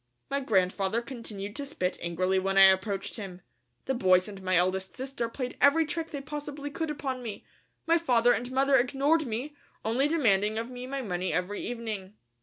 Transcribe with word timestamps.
My 0.31 0.39
grandfather 0.39 0.99
continued 1.03 1.55
to 1.57 1.65
spit 1.67 1.99
angrily 2.01 2.39
when 2.39 2.57
I 2.57 2.63
approached 2.71 3.17
him. 3.17 3.41
The 3.85 3.93
boys 3.93 4.27
and 4.27 4.41
my 4.41 4.55
eldest 4.55 4.97
sister 4.97 5.29
played 5.29 5.55
every 5.61 5.85
trick 5.85 6.09
they 6.09 6.21
possibly 6.21 6.71
could 6.71 6.89
upon 6.89 7.21
me. 7.21 7.45
My 7.85 7.99
father 7.99 8.33
and 8.33 8.51
mother 8.51 8.77
ignored 8.79 9.27
me, 9.27 9.55
only 9.85 10.07
demanding 10.07 10.57
of 10.57 10.71
me 10.71 10.87
my 10.87 11.03
money 11.03 11.31
every 11.31 11.61
evening. 11.63 12.15